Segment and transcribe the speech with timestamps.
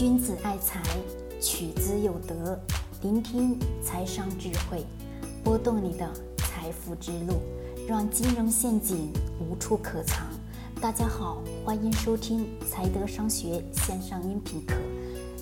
[0.00, 0.80] 君子爱财，
[1.42, 2.58] 取之有德。
[3.02, 4.82] 聆听财商智慧，
[5.44, 7.34] 拨动你的财富之路，
[7.86, 10.26] 让金融陷阱无处可藏。
[10.80, 14.74] 大家好，欢迎收听财德商学线上音频课。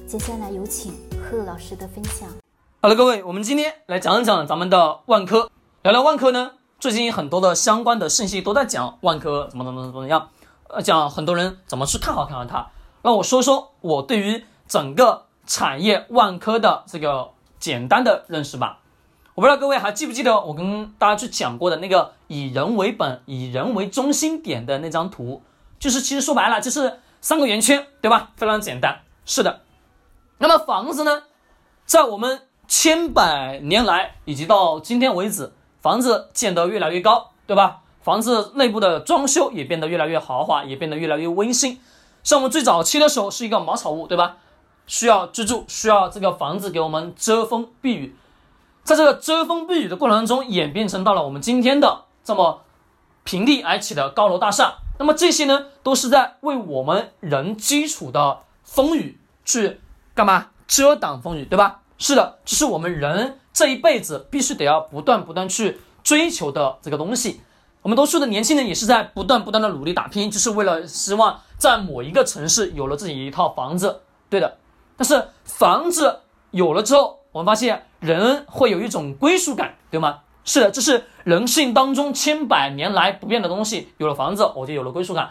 [0.08, 2.28] 接下来有请贺老师的分享。
[2.82, 5.48] 好了，各位，我们今天来讲一讲咱们的万科。
[5.84, 6.50] 聊聊万科呢，
[6.80, 10.30] 最近很多的相关的信息都在讲万科怎么怎么怎么样，
[10.68, 12.66] 呃，讲很多人怎么去看好看好它。
[13.00, 18.80] 让我说说我对于整个产业万科的这个简单的认识吧。
[19.34, 25.42] 我不知道各位还记不记得我跟大家去讲过的那个以人为本、以人为中心点的那张图，
[25.78, 28.32] 就是其实说白了就是三个圆圈，对吧？
[28.36, 29.00] 非常简单。
[29.24, 29.60] 是的。
[30.38, 31.22] 那么房子呢，
[31.86, 37.82] 在我们千百年来以及到今天为止，房子建得越来越高，对吧？
[38.02, 41.80] 房子内部的装修也变得越来越豪华，也变得越来越温馨。
[42.24, 44.38] 像我们最早期的时候是一个茅草屋，对吧？
[44.88, 48.16] 需要居住，需要这个房子给我们遮风避雨。
[48.82, 52.62] 在这个遮风避雨的过程中，演变成到了我们今天的这么
[53.22, 54.78] 平地而起的高楼大厦。
[54.98, 59.78] 那么这些呢，都是在为我们人基础的风雨去
[60.14, 60.48] 干嘛？
[60.66, 61.82] 遮挡风雨，对吧？
[61.98, 67.40] 是的，这是我们人这一辈子必须得要不断不断去追求的这个东西。
[67.82, 74.56] 我们多数的年轻人也是在不断不断的努力打拼，就是为了希望在某一个城市有了自己一套房子，对的。
[74.98, 80.18] 但是房子有了之后，我们发现人会有一种归属感，对吗？
[80.44, 83.92] 是的，这是人性当中千百年来不变的东西。
[83.98, 85.30] 有了房子，我就有了归属感。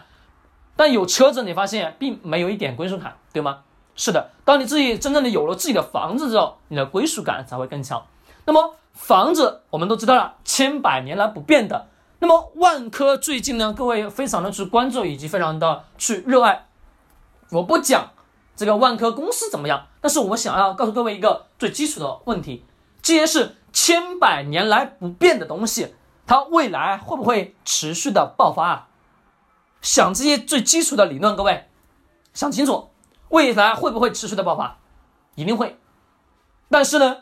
[0.74, 3.60] 但有车子，你发现并没有一点归属感，对吗？
[3.94, 8.06] 是的，当你自己真正的有了自己的房子之后，你的归属感才会更强。
[8.46, 11.88] 那么房子我们都知道了，千百年来不变的。
[12.20, 16.66] 那么万科最近呢，各位非常的去关注以及非常的去热爱。
[17.50, 18.10] 我不讲
[18.58, 22.64] 这个万科公司怎么样，但是我们想要告诉各位一个最基础的问题：
[23.00, 25.94] 既然是千百年来不变的东西，
[26.26, 28.88] 它未来会不会持续的爆发啊？
[29.80, 31.68] 想这些最基础的理论，各位
[32.34, 32.90] 想清楚，
[33.28, 34.78] 未来会不会持续的爆发？
[35.36, 35.78] 一定会，
[36.68, 37.18] 但是呢，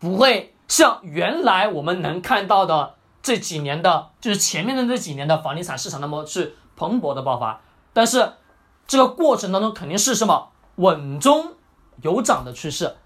[0.00, 2.96] 不会像原来我们能看到的。
[3.20, 7.60] 这几年的，就是前面的这几年的房地产市场，那么是蓬勃的爆发，
[7.92, 8.32] 但是
[8.88, 11.52] 这个过程当中肯定是什么稳中
[12.02, 12.96] 有涨的趋势，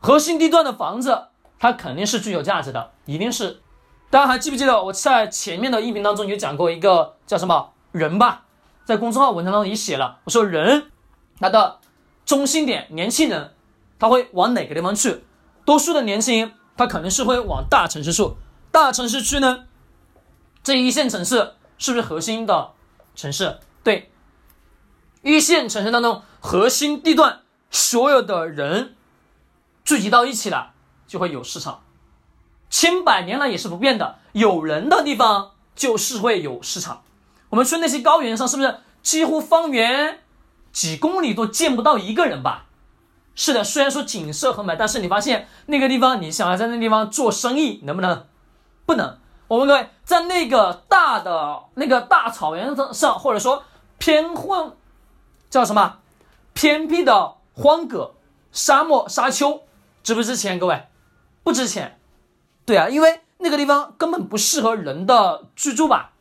[0.00, 3.60] 核心地段的房子它肯定是具有价值的，一定是。
[4.08, 8.44] 大家还记不记得我在前面的音频当中有讲过一个叫什么人吧，
[8.84, 10.90] 在公众号文章当中也写了，我说人
[11.38, 11.80] 他的
[12.24, 13.52] 中心点，年轻人
[13.98, 15.24] 他会往哪个地方去？
[15.66, 18.32] 多数的年轻人他肯定是会往大城市去。
[18.70, 19.64] 大城市去呢？
[20.62, 22.70] 这一线城市是不是核心的
[23.14, 23.58] 城市？
[23.82, 24.10] 对，
[25.26, 28.94] 一线城市当中核心地段，所有的人
[29.84, 30.70] 聚集到一起了，
[31.08, 31.82] 就会有市场。
[32.70, 37.02] 千百年来也是不变的，有人的地方就是会有市场。
[37.48, 40.20] 我们去那些高原上，是不是几乎方圆
[40.70, 42.66] 几公里都见不到一个人吧？
[43.34, 48.26] 是的，虽然说景色很美，但是你发现那个地方，你想要在那地方做生意，能不能？
[48.86, 53.64] 不能，我们各位在那个大的那个大草原上，或者说
[53.98, 54.76] 偏荒，
[55.56, 56.00] 叫什么
[56.52, 58.12] 偏僻的荒葛、
[58.52, 59.62] 沙漠、沙丘，
[60.02, 60.58] 值不值钱？
[60.58, 60.84] 各位，
[61.42, 61.98] 不值钱。
[62.66, 66.12] 对啊，因为那个地方根本不适合人的居住吧。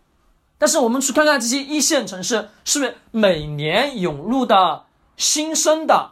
[0.57, 4.85] 但是我们去看看这些一线城市，是不是每年涌入的
[5.17, 6.11] 新生的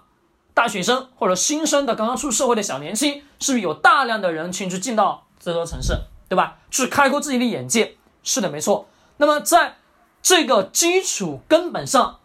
[0.54, 5.98] 大学生，或者新生的刚刚出社会的小年轻，是不是有大量的人群去进到这座城市？
[6.28, 6.58] 对吧？
[6.70, 8.90] 去开阔自己的眼界，是的，没错。
[9.16, 9.78] 那么在
[10.22, 12.20] 这个基础根本上，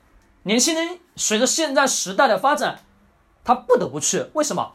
[0.48, 2.80] 年轻人随着现在时代的发展，
[3.44, 4.30] 他不得不去。
[4.32, 4.72] 为什么？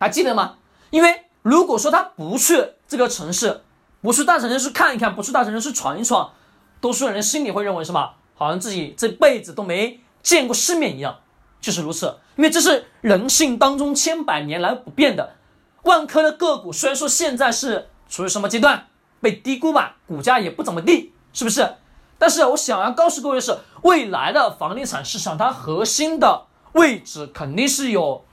[0.00, 0.54] 还记得吗？
[0.88, 3.60] 因为如果说他不去这个城市，
[4.00, 6.32] 不去大城市去看一看，不去大城市去闯一闯，
[6.80, 8.14] 多数人心里会认为什么？
[8.36, 11.18] 好像自己这辈子都没见过世面一样。
[11.60, 15.34] 就是如此，因为这是人性当中千百年来不变的。
[15.82, 17.90] 万科的个股虽然说现在是。
[18.08, 18.86] 处于什么阶段？
[19.20, 21.68] 被低估吧，股价也不怎么地，是不是？
[22.18, 28.24] 但是我想要告诉各位是，未来的房地产市场它核心的位置肯定是有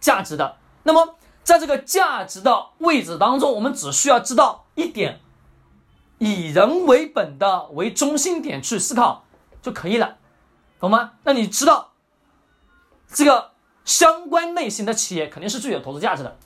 [0.00, 0.56] 价值的。
[0.84, 5.20] 那么在这个价值的位置当中，我们只需要知道一点，
[6.18, 9.24] 以人为本的为中心点去思考
[9.60, 10.16] 就可以了，
[10.80, 11.12] 懂吗？
[11.24, 11.92] 那你知道
[13.12, 13.52] 这个
[13.84, 16.36] 相关类型的企业肯定是具有投资价值的。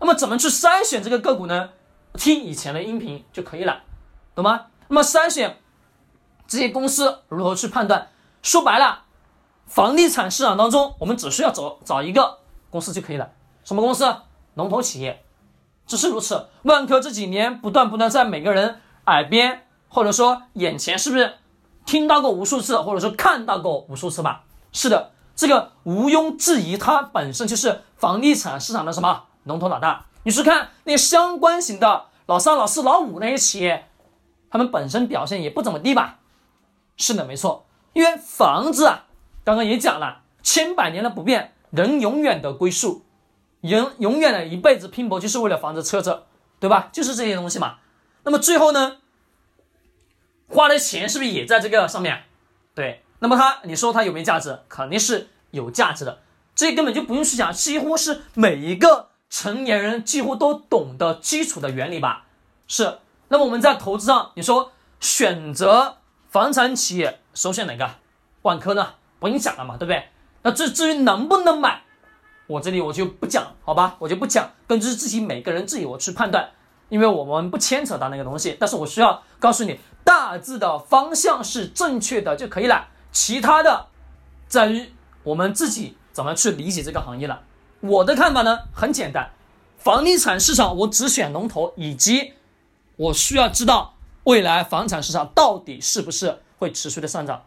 [0.00, 1.70] 那么怎么去筛选这个个股呢？
[2.14, 3.82] 听以前的音频就可以了，
[4.34, 4.66] 懂吗？
[4.88, 5.58] 那么筛选
[6.48, 8.08] 这些公司如何去判断？
[8.42, 9.02] 说白了，
[9.66, 12.38] 房地产市场当中，我们只需要找找一个
[12.70, 13.30] 公司就可以了。
[13.64, 14.16] 什么公司？
[14.54, 15.22] 龙头企业。
[15.86, 16.46] 只是如此。
[16.62, 21.34] 万科这几年不断不断在每个人耳边，或者说眼前，是不是
[21.84, 24.44] 听到过无数次，或者说看到过无数次吧？
[24.72, 30.06] 是的，这个毋庸置疑，它本身就是房地产市场的什么龙头老大。
[30.24, 33.88] 你去看那相关型的老三、老四、老五那些企业，
[34.50, 36.18] 他们本身表现也不怎么地吧？
[36.98, 37.64] 是的，没错，
[37.94, 39.06] 因为房子啊，
[39.44, 43.04] 刚刚也讲了，千百年的不变，人永远的归宿。
[43.60, 46.24] 人永远的一辈子拼搏就是为了房子、车子，
[46.60, 46.90] 对吧？
[46.92, 47.78] 就是这些东西嘛。
[48.22, 48.98] 那么最后呢，
[50.48, 52.24] 花的钱是不是也在这个上面？
[52.74, 53.02] 对。
[53.20, 54.60] 那么它，你说它有没有价值？
[54.68, 56.20] 肯定是有价值的。
[56.54, 62.26] 这根本就不用去想，几乎是每一个成年人几乎都懂的基础的原理吧？
[62.68, 62.98] 是。
[63.26, 64.70] 那么我们在投资上，你说
[65.00, 65.97] 选择
[66.28, 67.90] 房产企业，首选哪个？
[68.42, 68.94] 万科呢？
[69.18, 70.08] 不用讲了嘛，对不对？
[70.42, 71.82] 那至至于能不能买？
[72.46, 76.50] 我这里我就不讲，好吧，我就不讲，根据自己每个人自己我去判断，
[76.90, 83.86] 因为我们不牵扯到那个东西，但是我需要告诉你，大致的方向是正确的就可以了，其他的
[84.46, 84.92] 在于
[85.22, 87.42] 我们自己怎么去理解这个行业了。
[87.80, 89.30] 我的看法呢很简单，
[89.78, 92.34] 房地产市场我只选龙头，以及
[92.96, 93.94] 我需要知道
[94.28, 97.46] 未来房产市场到底是不是会持续的上涨，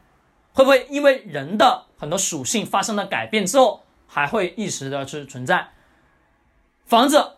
[0.54, 3.83] 会不会因为人的很多属性发生了改变之后。
[4.13, 5.69] 还会一直的去存在，
[6.86, 7.38] 房子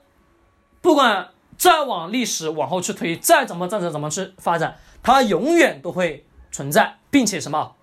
[0.82, 7.76] 不管再往历史往后去推，再怎么再怎么去发展，它永远都会存在，并且什么，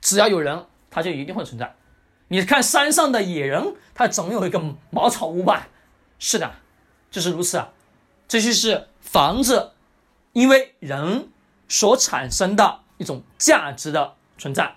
[0.00, 1.74] 只要有人，它就一定会存在。
[2.28, 5.68] 你看山上的野人，他总有一个茅草屋吧？
[6.18, 6.50] 是的，
[7.10, 7.68] 就是如此啊。
[8.26, 9.72] 这就是房子，
[10.32, 11.30] 因为人
[11.68, 14.76] 所产生的一种价值的存在，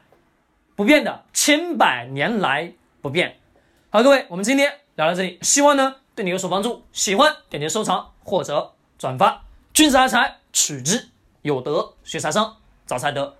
[0.75, 2.73] 不变的，千百年来。
[3.01, 3.37] 不变，
[3.91, 6.83] 好，各位，我们今天聊到这里，希望呢对你有所帮助。
[6.91, 9.43] 喜欢点击收藏或者转发。
[9.75, 11.09] 君子爱财，取之
[11.43, 13.35] 有德；学财商，找财德。